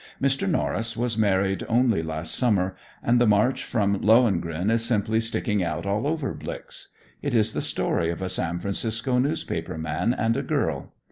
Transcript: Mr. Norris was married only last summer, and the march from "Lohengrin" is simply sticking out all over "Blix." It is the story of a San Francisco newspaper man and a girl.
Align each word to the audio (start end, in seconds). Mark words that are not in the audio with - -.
Mr. 0.19 0.49
Norris 0.49 0.97
was 0.97 1.15
married 1.15 1.63
only 1.69 2.01
last 2.01 2.33
summer, 2.33 2.75
and 3.03 3.21
the 3.21 3.27
march 3.27 3.63
from 3.63 4.01
"Lohengrin" 4.01 4.71
is 4.71 4.83
simply 4.83 5.19
sticking 5.19 5.63
out 5.63 5.85
all 5.85 6.07
over 6.07 6.33
"Blix." 6.33 6.87
It 7.21 7.35
is 7.35 7.53
the 7.53 7.61
story 7.61 8.09
of 8.09 8.19
a 8.19 8.27
San 8.27 8.57
Francisco 8.57 9.19
newspaper 9.19 9.77
man 9.77 10.11
and 10.11 10.35
a 10.35 10.41
girl. 10.41 10.91